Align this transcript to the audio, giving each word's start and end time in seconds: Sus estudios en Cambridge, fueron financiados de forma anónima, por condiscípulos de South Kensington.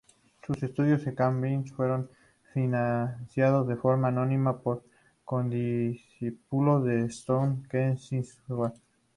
Sus 0.43 0.63
estudios 0.63 1.05
en 1.05 1.13
Cambridge, 1.13 1.73
fueron 1.75 2.09
financiados 2.53 3.67
de 3.67 3.75
forma 3.75 4.07
anónima, 4.07 4.59
por 4.59 4.83
condiscípulos 5.23 6.83
de 6.85 7.07
South 7.11 7.67
Kensington. 7.69 8.73